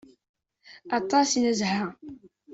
[0.97, 1.83] Aṭas i nezha.